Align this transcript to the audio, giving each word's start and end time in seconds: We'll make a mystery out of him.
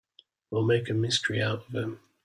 We'll 0.49 0.63
make 0.65 0.89
a 0.89 0.95
mystery 0.95 1.43
out 1.43 1.59
of 1.67 1.75
him. 1.75 1.99